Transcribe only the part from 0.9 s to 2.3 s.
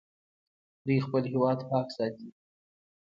خپل هیواد پاک ساتي.